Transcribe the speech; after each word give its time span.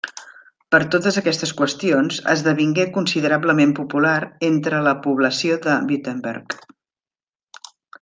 Per 0.75 0.77
totes 0.95 1.19
aquestes 1.21 1.51
qüestions 1.59 2.17
esdevingué 2.33 2.87
considerablement 2.97 3.77
popular 3.83 4.17
entre 4.51 4.83
la 4.91 4.97
població 5.07 5.63
de 5.69 5.81
Württemberg. 5.93 6.61